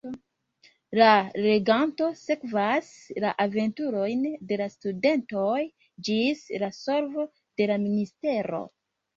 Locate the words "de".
4.53-4.59, 7.63-7.73